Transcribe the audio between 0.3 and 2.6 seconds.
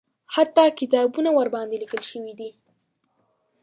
حتی کتابونه ورباندې لیکل شوي دي.